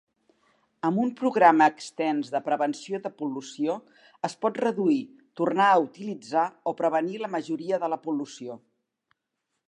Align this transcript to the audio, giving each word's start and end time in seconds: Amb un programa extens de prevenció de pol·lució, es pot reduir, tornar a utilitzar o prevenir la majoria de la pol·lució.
Amb 0.87 1.01
un 1.01 1.09
programa 1.17 1.65
extens 1.71 2.31
de 2.35 2.39
prevenció 2.47 2.99
de 3.03 3.11
pol·lució, 3.19 3.75
es 4.29 4.35
pot 4.45 4.57
reduir, 4.63 4.97
tornar 5.41 5.67
a 5.73 5.79
utilitzar 5.83 6.47
o 6.71 6.73
prevenir 6.79 7.21
la 7.25 7.29
majoria 7.35 7.79
de 7.85 7.91
la 7.95 8.01
pol·lució. 8.07 8.57